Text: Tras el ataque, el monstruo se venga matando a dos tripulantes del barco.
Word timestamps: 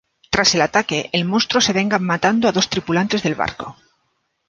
Tras 0.31 0.55
el 0.55 0.61
ataque, 0.61 1.11
el 1.13 1.25
monstruo 1.25 1.61
se 1.61 1.73
venga 1.73 1.99
matando 1.99 2.47
a 2.47 2.51
dos 2.51 2.69
tripulantes 2.71 3.21
del 3.21 3.35
barco. 3.35 3.77